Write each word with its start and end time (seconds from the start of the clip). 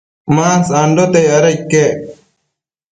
ma 0.35 0.47
sandote, 0.67 1.21
ada 1.37 1.49
iquec 1.57 1.95